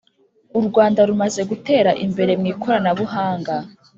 Urwanda 0.57 0.99
rumaze 1.09 1.41
gutera 1.49 1.91
imbere 2.05 2.31
mwi 2.39 2.51
koranabuhanga 2.61 3.55